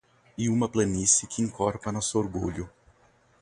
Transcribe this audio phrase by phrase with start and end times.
[0.35, 2.67] E uma planície que encorpa nosso orgulho